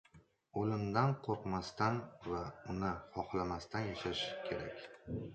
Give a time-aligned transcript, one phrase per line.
[0.59, 2.39] O‘limdan qo‘rqmasdan va
[2.73, 4.81] uni xohlamasdan yashash kerak.